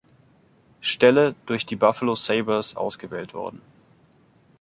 [0.79, 3.61] Stelle durch die Buffalo Sabres ausgewählt worden.